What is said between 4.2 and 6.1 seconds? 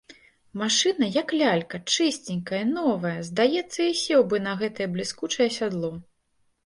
бы на гэтае бліскучае сядло.